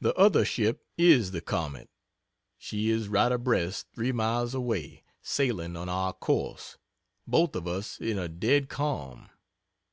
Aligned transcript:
The 0.00 0.12
other 0.16 0.44
ship 0.44 0.84
is 0.98 1.30
the 1.30 1.40
Comet 1.40 1.88
she 2.58 2.90
is 2.90 3.06
right 3.06 3.30
abreast 3.30 3.86
three 3.94 4.10
miles 4.10 4.52
away, 4.52 5.04
sailing 5.22 5.76
on 5.76 5.88
our 5.88 6.12
course 6.12 6.76
both 7.24 7.54
of 7.54 7.68
us 7.68 8.00
in 8.00 8.18
a 8.18 8.26
dead 8.26 8.68
calm. 8.68 9.30